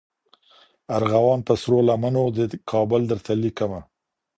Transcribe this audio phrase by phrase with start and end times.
[0.97, 2.39] ارغوان پر سرو لمنو د
[2.71, 3.81] کابل درته لیکمه